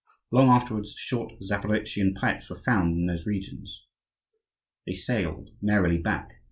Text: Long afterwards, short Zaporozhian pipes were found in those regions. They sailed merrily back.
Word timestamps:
Long 0.31 0.47
afterwards, 0.49 0.95
short 0.97 1.33
Zaporozhian 1.43 2.15
pipes 2.15 2.49
were 2.49 2.55
found 2.55 2.97
in 2.97 3.05
those 3.05 3.27
regions. 3.27 3.85
They 4.87 4.93
sailed 4.93 5.51
merrily 5.61 5.99
back. 5.99 6.31